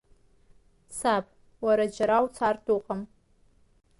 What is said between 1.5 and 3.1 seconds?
уара џьара уцартә уҟам.